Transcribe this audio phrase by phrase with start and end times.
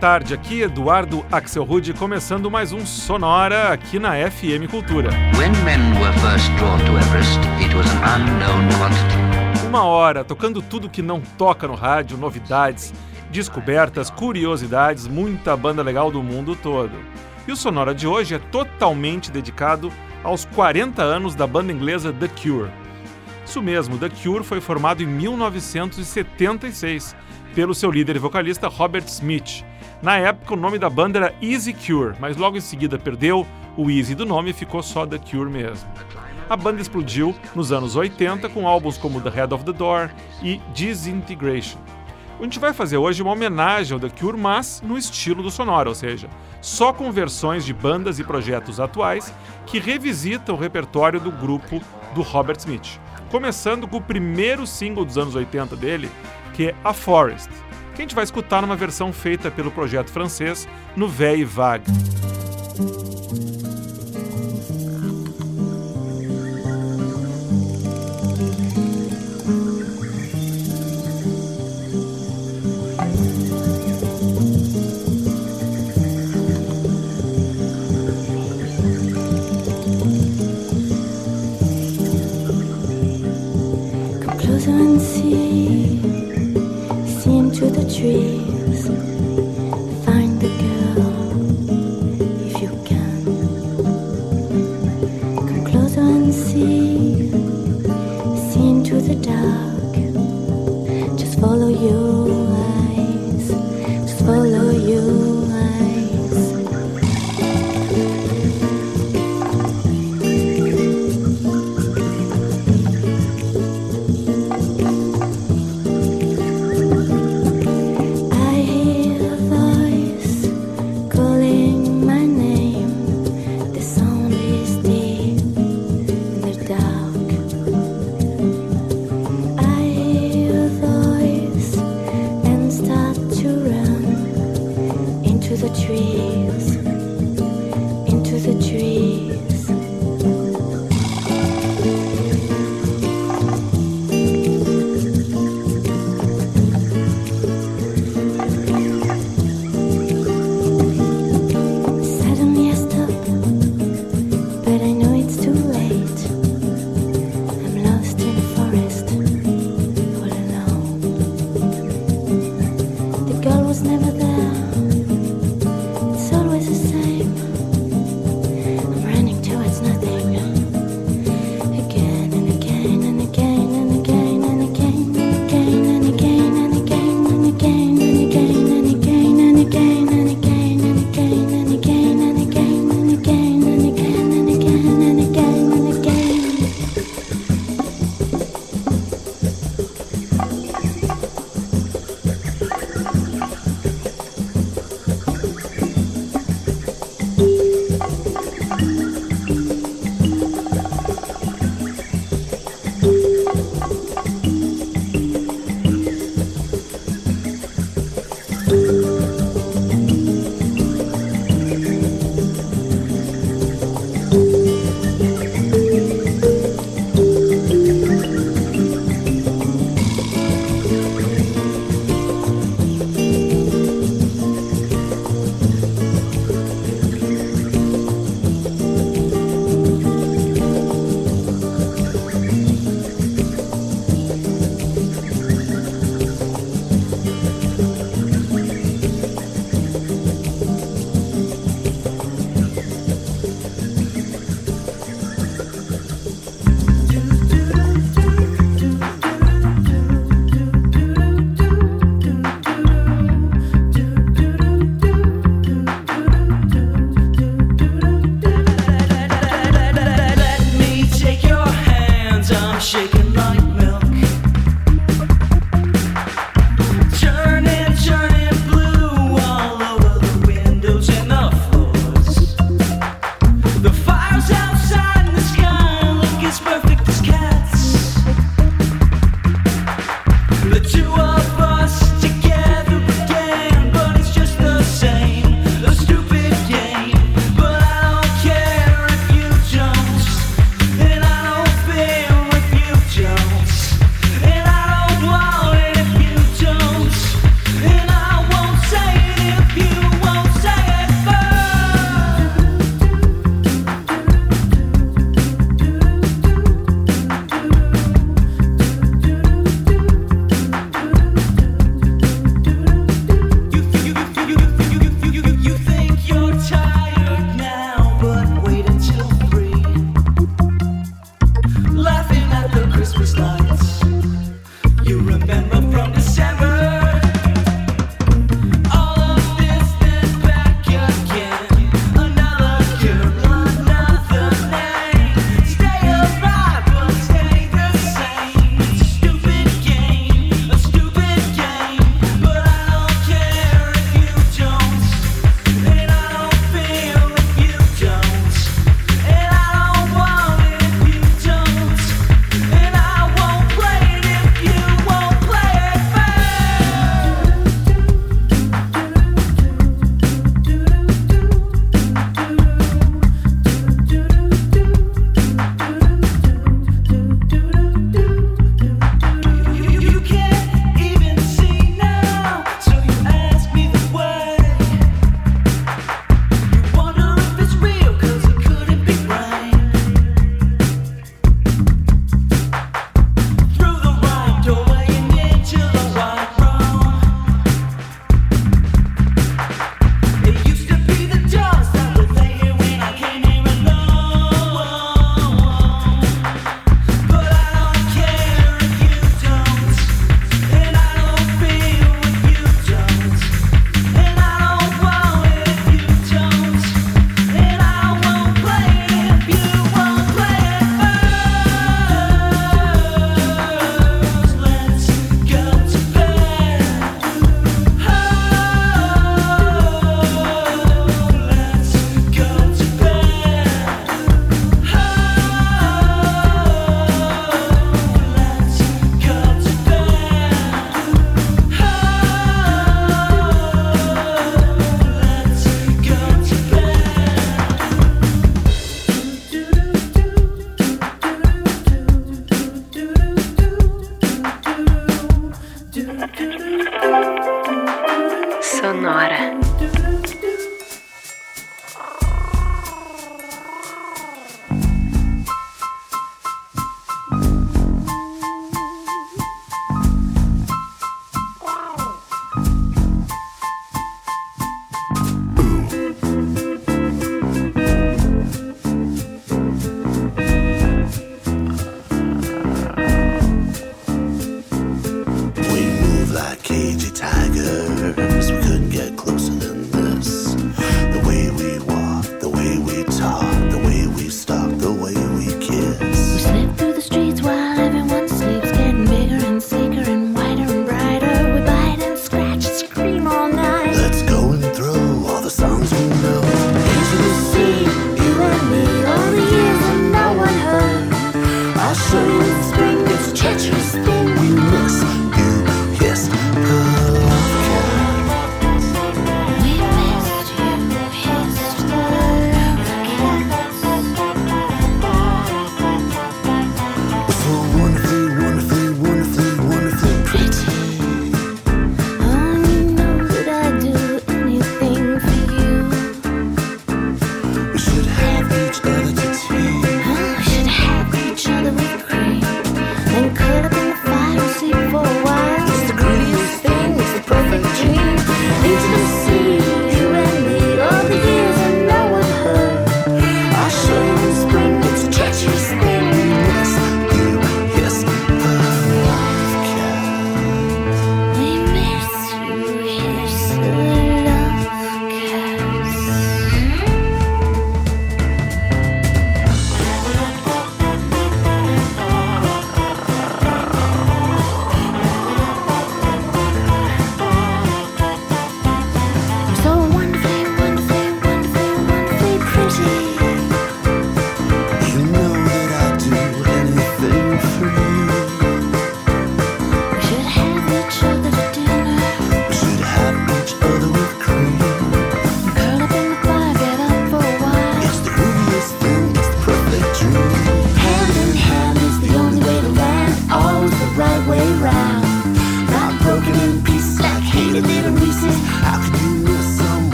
[0.00, 0.32] boa tarde.
[0.32, 5.10] Aqui Eduardo Axel Rude começando mais um Sonora aqui na FM Cultura.
[9.68, 12.94] Uma hora tocando tudo que não toca no rádio, novidades,
[13.30, 16.92] descobertas, curiosidades, muita banda legal do mundo todo.
[17.46, 19.92] E o Sonora de hoje é totalmente dedicado
[20.24, 22.70] aos 40 anos da banda inglesa The Cure.
[23.44, 27.14] Isso mesmo, The Cure foi formado em 1976
[27.54, 29.68] pelo seu líder e vocalista Robert Smith.
[30.02, 33.46] Na época, o nome da banda era Easy Cure, mas logo em seguida perdeu
[33.76, 35.88] o Easy do nome e ficou só The Cure mesmo.
[36.48, 40.10] A banda explodiu nos anos 80 com álbuns como The Head of the Door
[40.42, 41.78] e Disintegration.
[42.38, 45.90] A gente vai fazer hoje uma homenagem ao The Cure, mas no estilo do sonoro,
[45.90, 46.30] ou seja,
[46.62, 49.32] só com versões de bandas e projetos atuais
[49.66, 51.82] que revisitam o repertório do grupo
[52.14, 52.98] do Robert Smith.
[53.30, 56.10] Começando com o primeiro single dos anos 80 dele,
[56.54, 57.50] que é A Forest,
[58.00, 61.84] que a gente vai escutar numa versão feita pelo projeto francês no Veille Vague.
[88.00, 88.49] 去。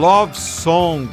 [0.00, 1.10] Love Song,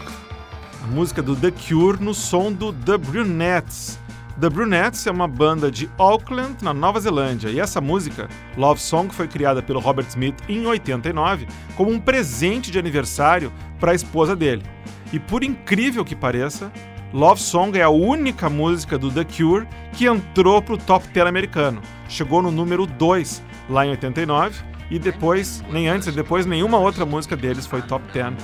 [0.82, 4.00] a música do The Cure no som do The Brunettes.
[4.39, 9.13] The Brunettes é uma banda de Auckland, na Nova Zelândia, e essa música, Love Song,
[9.13, 14.38] foi criada pelo Robert Smith em 89 como um presente de aniversário para a esposa
[14.38, 14.63] dele.
[15.12, 16.72] E por incrível que pareça,
[17.12, 21.27] Love Song é a única música do The Cure que entrou para o top 10
[21.27, 21.82] americano.
[22.08, 27.06] Chegou no número 2 lá em 89 e depois, nem antes e depois, nenhuma outra
[27.06, 28.38] música deles foi top 10 uh,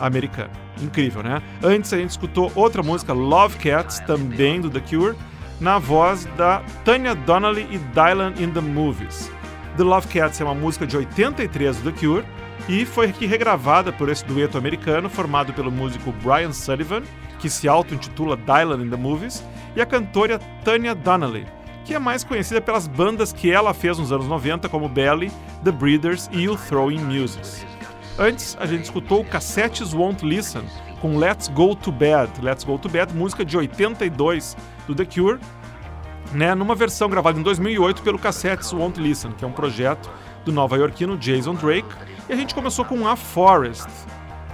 [0.00, 0.50] americana.
[0.80, 1.40] Incrível, né?
[1.62, 5.16] Antes a gente escutou outra música, Love Cats, também do The Cure,
[5.58, 9.30] na voz da Tanya Donnelly e Dylan in the Movies.
[9.76, 12.24] The Love Cats é uma música de 83 do The Cure
[12.68, 17.02] e foi aqui regravada por esse dueto americano formado pelo músico Brian Sullivan,
[17.38, 19.44] que se auto-intitula Dylan in the Movies,
[19.74, 21.46] e a cantora Tanya Donnelly,
[21.86, 25.30] que é mais conhecida pelas bandas que ela fez nos anos 90, como Belly,
[25.62, 27.64] The Breeders e o Throwing Muses.
[28.18, 30.64] Antes, a gente escutou Cassettes Won't Listen,
[31.00, 32.30] com Let's Go to Bed.
[32.42, 34.56] Let's Go to Bed, música de 82
[34.88, 35.38] do The Cure,
[36.32, 40.10] né, numa versão gravada em 2008 pelo Cassettes Won't Listen, que é um projeto
[40.44, 41.88] do nova-iorquino Jason Drake.
[42.28, 43.86] E a gente começou com A Forest,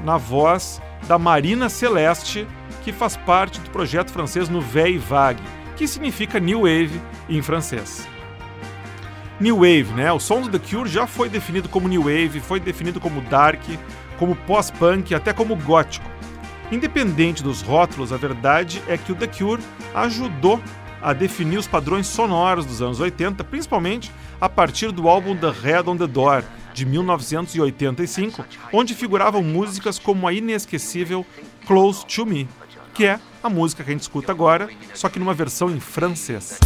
[0.05, 2.47] na voz da Marina Celeste,
[2.85, 5.43] que faz parte do projeto francês Nouvelle Vague
[5.77, 8.07] que significa New Wave em francês.
[9.41, 10.13] New Wave, né?
[10.13, 13.63] O som do The Cure já foi definido como New Wave, foi definido como Dark,
[14.19, 16.09] como pós-punk, até como gótico.
[16.71, 19.63] Independente dos rótulos, a verdade é que o The Cure
[19.95, 20.63] ajudou
[21.03, 25.91] a definir os padrões sonoros dos anos 80, principalmente a partir do álbum The Head
[25.91, 31.27] on the Door, de 1985, onde figuravam músicas como a inesquecível
[31.67, 32.49] Close to Me,
[32.95, 36.59] que é a música que a gente escuta agora, só que numa versão em francês.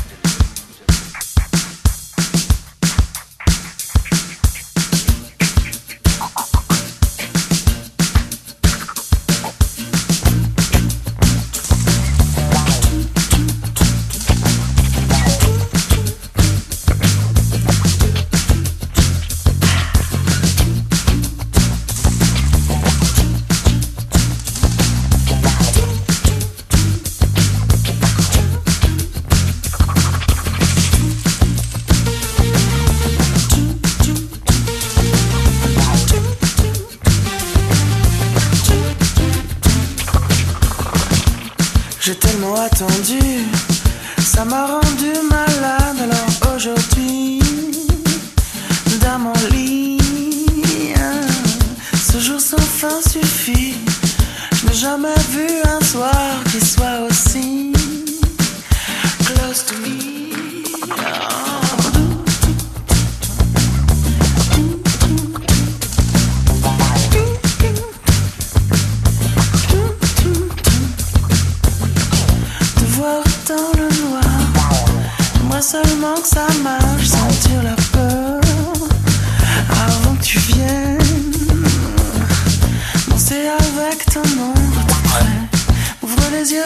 [86.48, 86.62] Je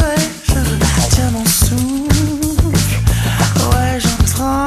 [1.09, 2.13] tiens mon souk,
[3.73, 4.67] ouais, j'entends.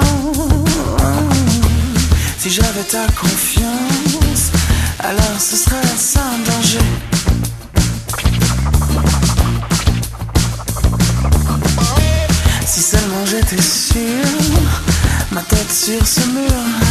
[2.40, 4.52] Si j'avais ta confiance,
[4.98, 6.80] alors ce serait sans danger.
[12.66, 14.02] Si seulement j'étais sûr,
[15.32, 16.83] ma tête sur ce mur.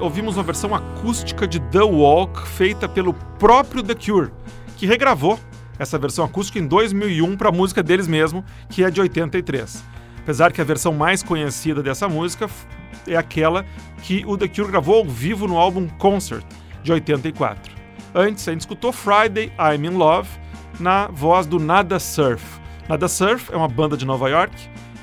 [0.00, 4.32] Ouvimos uma versão acústica de The Walk feita pelo próprio The Cure,
[4.76, 5.38] que regravou
[5.78, 9.84] essa versão acústica em 2001 para a música deles mesmo, que é de 83.
[10.22, 12.48] Apesar que a versão mais conhecida dessa música
[13.06, 13.64] é aquela
[14.02, 16.44] que o The Cure gravou ao vivo no álbum Concert,
[16.82, 17.72] de 84.
[18.14, 20.28] Antes, a gente escutou Friday, I'm in Love,
[20.78, 22.44] na voz do Nada Surf.
[22.88, 24.54] Nada Surf é uma banda de Nova York,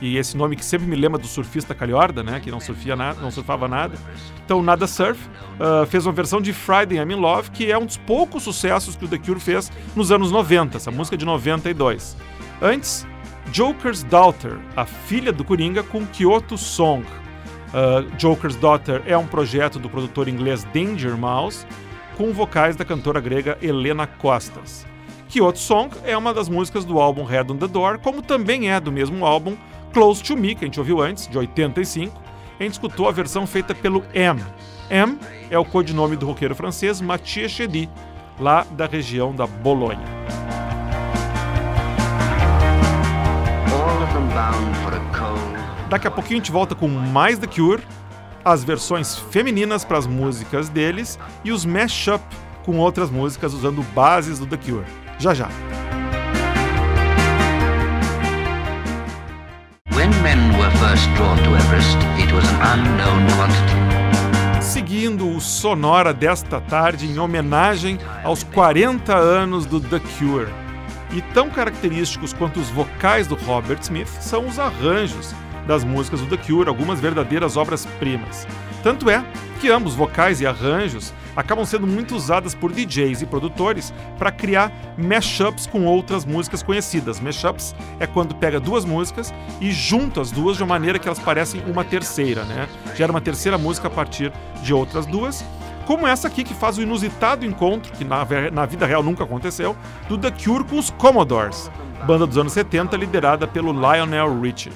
[0.02, 3.20] e esse nome que sempre me lembra do surfista Calhorda, né, que não, surfia nada,
[3.20, 3.98] não surfava nada.
[4.46, 5.20] Então, Nada Surf
[5.60, 8.96] ah, fez uma versão de Friday I'm in Love, que é um dos poucos sucessos
[8.96, 12.16] que o The Cure fez nos anos 90, essa música é de 92.
[12.62, 13.08] Antes,
[13.52, 17.06] Joker's Daughter, a filha do Coringa, com Kyoto Song.
[17.68, 21.66] Uh, Joker's Daughter é um projeto do produtor inglês Danger Mouse,
[22.16, 24.86] com vocais da cantora grega Helena Costas.
[25.30, 28.80] Kyoto Song é uma das músicas do álbum Head on the Door, como também é
[28.80, 29.58] do mesmo álbum
[29.98, 32.22] Close to Me, que a gente ouviu antes, de 85.
[32.60, 34.40] A gente escutou a versão feita pelo M.
[34.92, 35.18] M
[35.50, 37.90] é o codinome do roqueiro francês Mathieu Chedy,
[38.40, 40.06] lá da região da Bolonha.
[45.90, 47.82] Daqui a pouquinho a gente volta com mais The Cure,
[48.46, 52.24] as versões femininas para as músicas deles e os mashup
[52.64, 54.86] com outras músicas usando bases do The Cure.
[55.18, 55.50] Já já.
[60.08, 64.62] When men were first drawn to Everest, it was an unknown quantity.
[64.62, 70.48] Seguindo o Sonora desta tarde em homenagem aos 40 anos do The Cure.
[71.12, 75.36] E tão característicos quanto os vocais do Robert Smith são os arranjos
[75.68, 78.48] das músicas do The Cure, algumas verdadeiras obras-primas.
[78.88, 79.22] Tanto é
[79.60, 84.72] que ambos, vocais e arranjos, acabam sendo muito usadas por DJs e produtores para criar
[84.98, 87.20] mashups com outras músicas conhecidas.
[87.20, 91.20] Mashups é quando pega duas músicas e junta as duas de uma maneira que elas
[91.20, 92.70] parecem uma terceira, né?
[92.96, 94.32] Gera uma terceira música a partir
[94.64, 95.44] de outras duas.
[95.86, 99.76] Como essa aqui que faz o inusitado encontro, que na, na vida real nunca aconteceu,
[100.08, 101.70] do The Cure com os Commodores,
[102.06, 104.72] banda dos anos 70 liderada pelo Lionel Richie.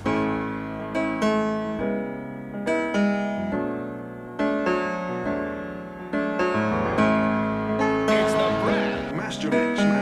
[9.78, 10.01] Sure.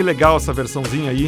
[0.00, 1.26] Que legal essa versãozinha aí.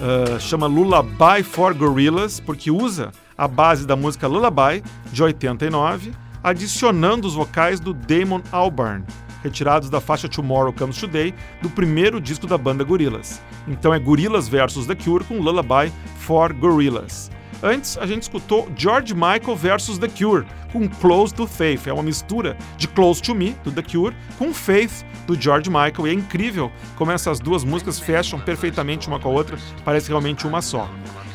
[0.00, 7.28] Uh, chama Lullaby for Gorillas, porque usa a base da música Lullaby, de 89, adicionando
[7.28, 9.04] os vocais do Damon Albarn,
[9.42, 13.42] retirados da faixa Tomorrow Comes Today, do primeiro disco da banda Gorillaz.
[13.68, 17.30] Então é Gorillaz versus The Cure com Lullaby for Gorillaz.
[17.62, 21.86] Antes, a gente escutou George Michael versus The Cure, com Close to Faith.
[21.86, 26.06] É uma mistura de Close to Me, do The Cure, com Faith, do George Michael.
[26.06, 30.46] E é incrível como essas duas músicas fecham perfeitamente uma com a outra, parece realmente
[30.46, 30.88] uma só.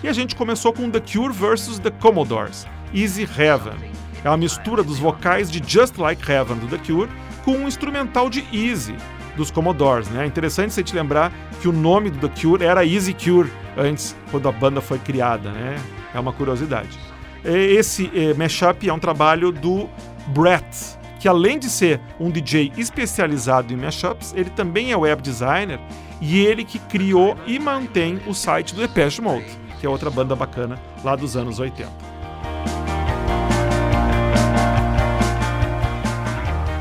[0.04, 3.92] E a gente começou com The Cure versus The Commodores, Easy Heaven.
[4.24, 7.10] É uma mistura dos vocais de Just Like Heaven, do The Cure,
[7.44, 8.96] com um instrumental de Easy,
[9.36, 10.08] dos Commodores.
[10.10, 10.24] Né?
[10.24, 14.16] É interessante você te lembrar que o nome do The Cure era Easy Cure antes,
[14.30, 15.52] quando a banda foi criada.
[15.52, 15.78] Né?
[16.14, 16.98] É uma curiosidade.
[17.44, 19.90] Esse eh, mashup é um trabalho do
[20.28, 25.80] Brett, que além de ser um DJ especializado em mashups, ele também é web designer
[26.20, 29.46] e ele que criou e mantém o site do Depeche Mode,
[29.80, 31.90] que é outra banda bacana lá dos anos 80.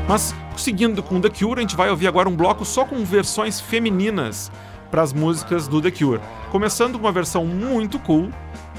[0.07, 3.59] Mas seguindo com The Cure, a gente vai ouvir agora um bloco só com versões
[3.59, 4.51] femininas
[4.91, 6.19] para as músicas do The Cure.
[6.51, 8.29] Começando com uma versão muito cool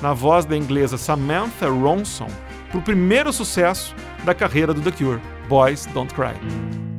[0.02, 2.28] na voz da inglesa Samantha Ronson,
[2.68, 3.94] para o primeiro sucesso
[4.24, 6.91] da carreira do The Cure, Boys Don't Cry.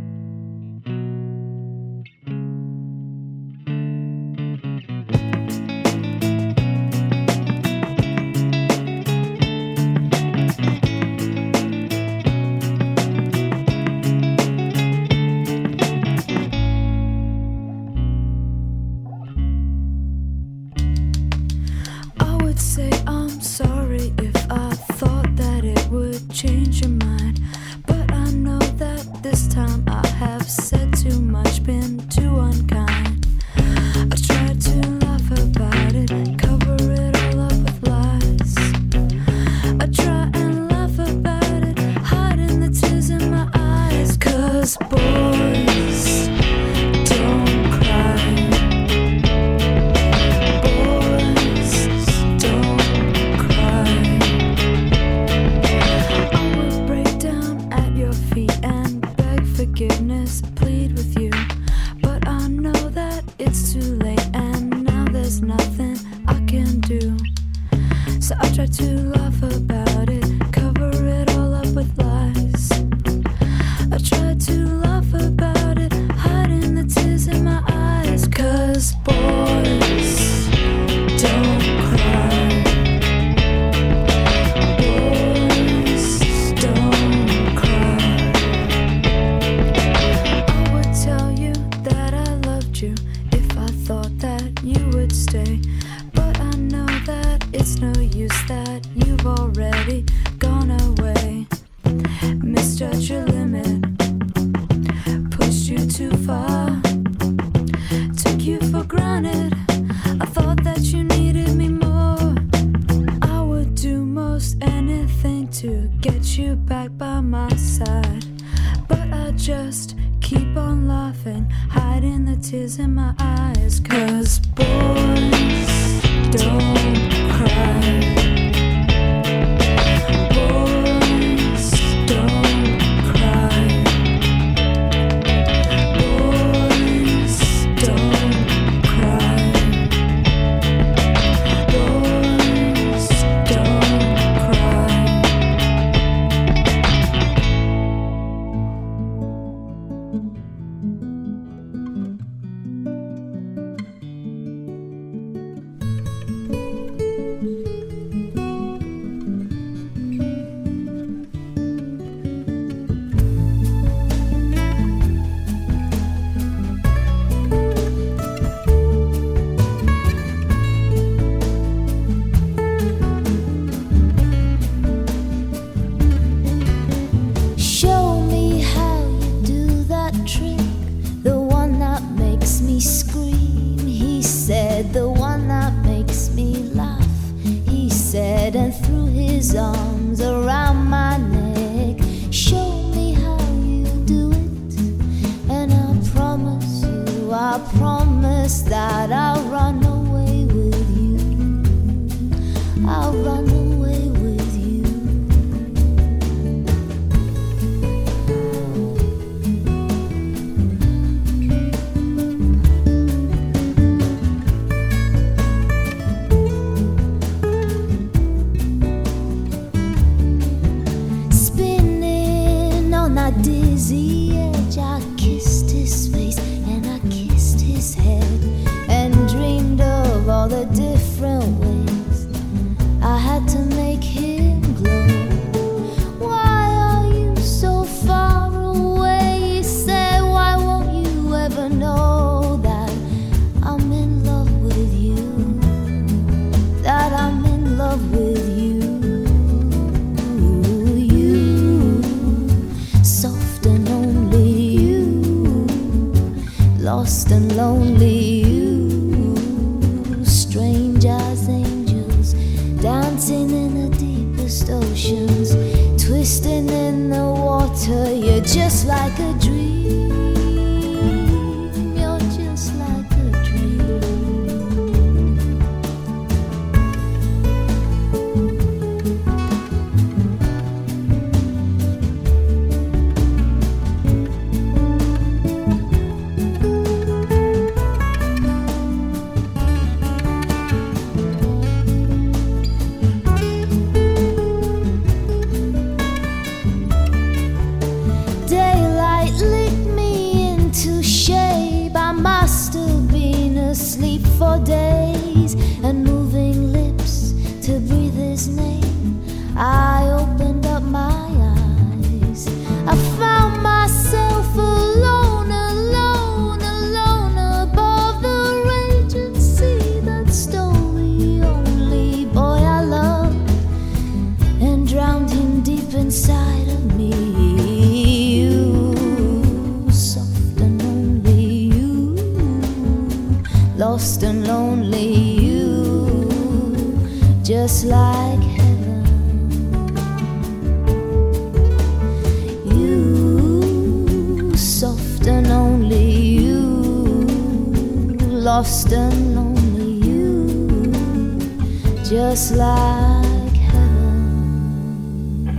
[352.13, 355.49] just like heaven.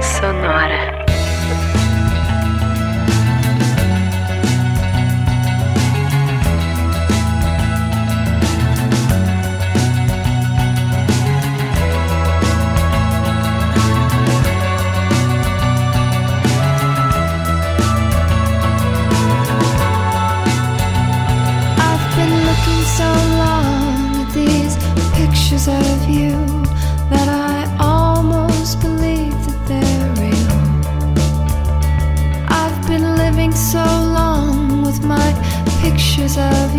[0.00, 0.99] Sonora.
[25.68, 26.30] of you
[27.10, 30.56] that I almost believe that they're real.
[32.48, 35.28] I've been living so long with my
[35.82, 36.69] pictures of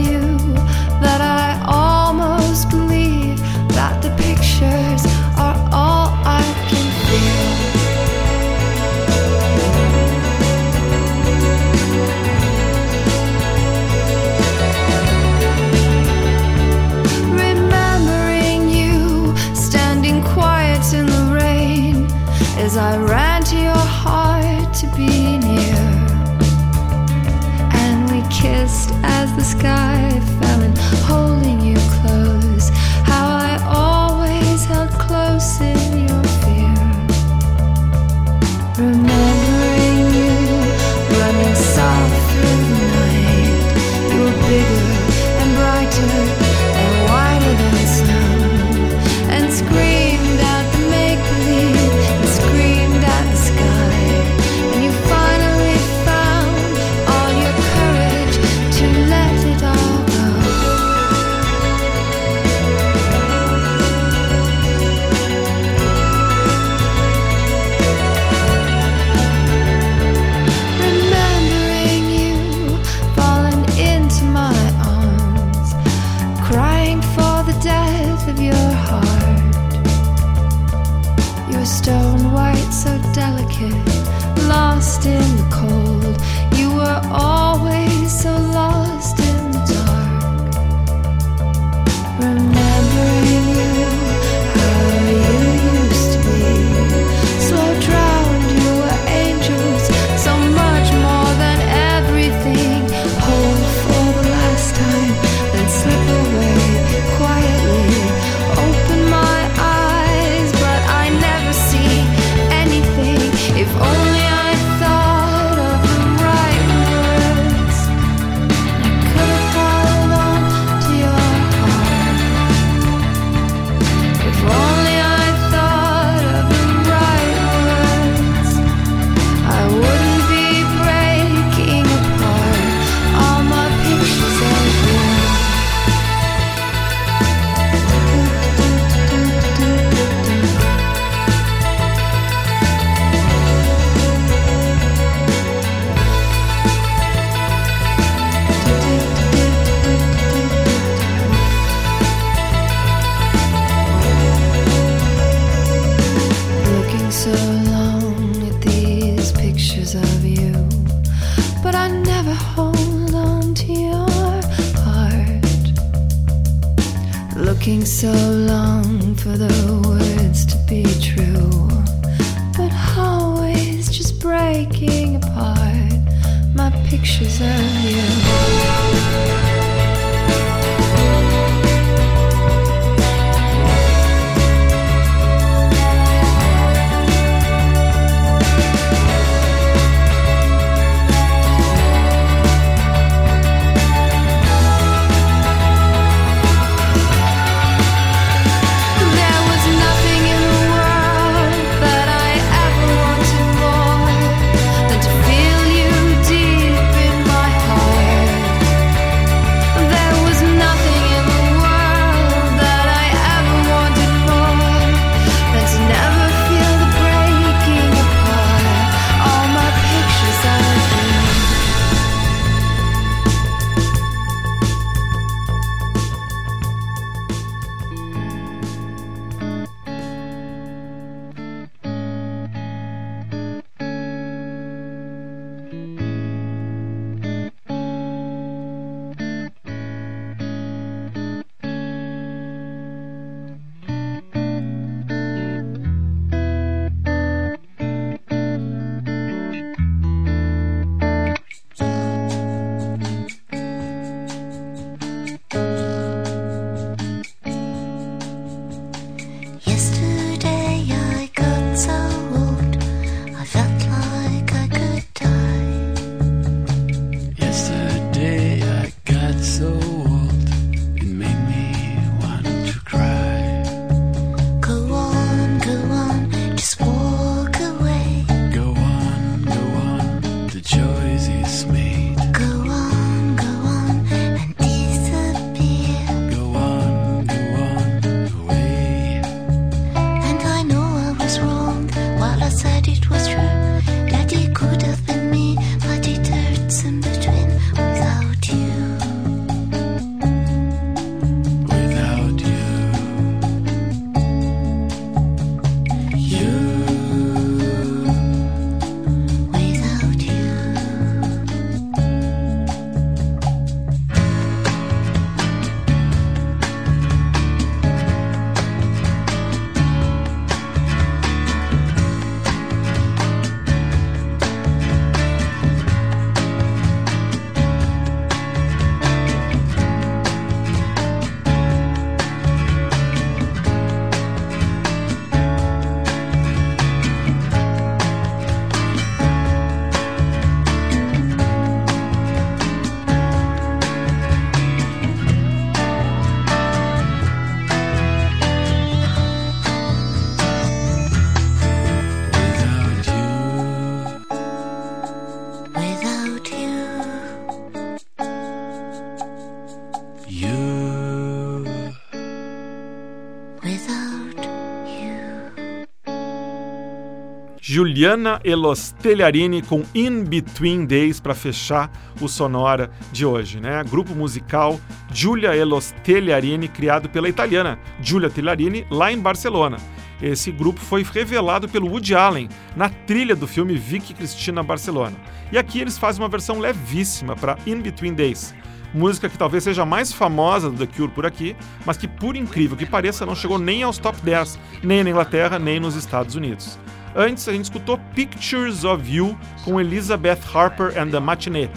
[367.81, 373.83] Juliana Elos Tegliarini com In Between Days para fechar o Sonora de hoje, né?
[373.83, 374.79] Grupo musical
[375.11, 379.77] Giulia Elos Tegliarini, criado pela italiana Giulia Tegliarini, lá em Barcelona.
[380.21, 385.17] Esse grupo foi revelado pelo Woody Allen na trilha do filme Vicky Cristina Barcelona.
[385.51, 388.53] E aqui eles fazem uma versão levíssima para In Between Days,
[388.93, 392.35] música que talvez seja a mais famosa do The Cure por aqui, mas que, por
[392.35, 396.35] incrível que pareça, não chegou nem aos top 10, nem na Inglaterra, nem nos Estados
[396.35, 396.77] Unidos.
[397.15, 401.69] Antes, a gente escutou Pictures of You com Elizabeth Harper and the Matinee,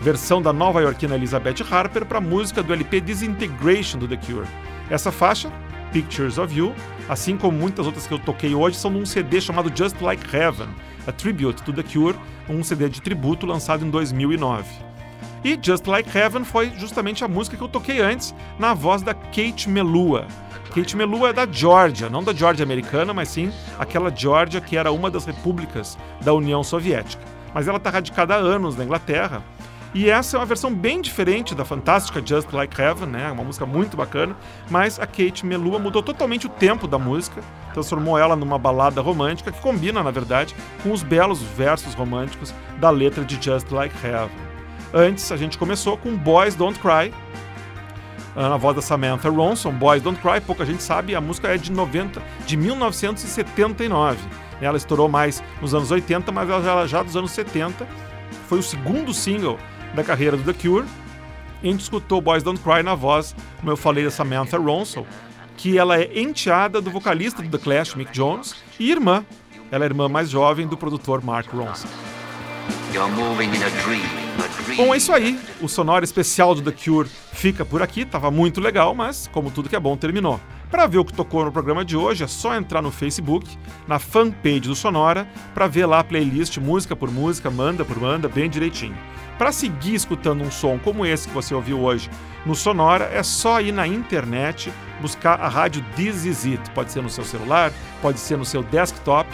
[0.00, 4.46] versão da nova-iorquina Elizabeth Harper para a música do LP Disintegration do The Cure.
[4.88, 5.50] Essa faixa,
[5.92, 6.72] Pictures of You,
[7.08, 10.68] assim como muitas outras que eu toquei hoje, são num CD chamado Just Like Heaven,
[11.06, 12.16] a tribute to The Cure,
[12.48, 14.64] um CD de tributo lançado em 2009.
[15.44, 19.12] E Just Like Heaven foi justamente a música que eu toquei antes, na voz da
[19.12, 20.26] Kate Melua.
[20.74, 24.90] Kate Melua é da Geórgia, não da Geórgia americana, mas sim aquela Geórgia que era
[24.90, 27.22] uma das repúblicas da União Soviética.
[27.54, 29.40] Mas ela está radicada há anos na Inglaterra.
[29.94, 33.30] E essa é uma versão bem diferente da fantástica Just Like Heaven, né?
[33.30, 34.34] Uma música muito bacana,
[34.68, 37.40] mas a Kate Melua mudou totalmente o tempo da música,
[37.72, 42.90] transformou ela numa balada romântica que combina, na verdade, com os belos versos românticos da
[42.90, 44.36] letra de Just Like Heaven.
[44.92, 47.14] Antes, a gente começou com Boys Don't Cry,
[48.34, 51.70] na voz da Samantha Ronson, Boys Don't Cry, pouca gente sabe, a música é de
[51.70, 54.18] 90, de 1979.
[54.60, 57.86] Ela estourou mais nos anos 80, mas ela já, dos anos 70
[58.48, 59.58] foi o segundo single
[59.94, 60.86] da carreira do The Cure
[61.64, 65.06] a gente escutou Boys Don't Cry na voz, como eu falei, da Samantha Ronson,
[65.56, 69.24] que ela é enteada do vocalista do The Clash, Mick Jones, e irmã.
[69.70, 71.88] Ela é irmã mais jovem do produtor Mark Ronson.
[74.76, 75.38] Bom, é isso aí.
[75.60, 78.04] O sonoro especial do The Cure fica por aqui.
[78.04, 80.40] Tava muito legal, mas como tudo que é bom terminou.
[80.70, 83.46] Para ver o que tocou no programa de hoje, é só entrar no Facebook,
[83.86, 88.28] na fanpage do Sonora, para ver lá a playlist música por música, manda por manda,
[88.28, 88.96] bem direitinho.
[89.38, 92.08] Para seguir escutando um som como esse que você ouviu hoje
[92.46, 96.70] no Sonora, é só ir na internet, buscar a rádio This Is It.
[96.70, 99.28] Pode ser no seu celular, pode ser no seu desktop.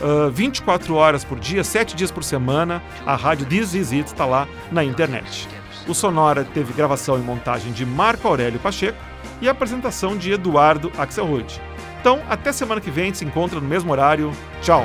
[0.00, 4.26] Uh, 24 horas por dia, 7 dias por semana, a rádio This Is It está
[4.26, 5.48] lá na internet.
[5.88, 8.98] O Sonora teve gravação e montagem de Marco Aurélio Pacheco
[9.40, 11.60] e apresentação de Eduardo Axelrod.
[12.00, 14.32] Então, até semana que vem, se encontra no mesmo horário.
[14.62, 14.84] Tchau!